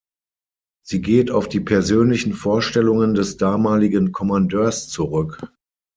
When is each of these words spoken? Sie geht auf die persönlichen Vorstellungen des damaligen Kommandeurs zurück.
Sie 0.83 0.99
geht 0.99 1.29
auf 1.29 1.47
die 1.47 1.59
persönlichen 1.59 2.33
Vorstellungen 2.33 3.13
des 3.13 3.37
damaligen 3.37 4.11
Kommandeurs 4.11 4.89
zurück. 4.89 5.47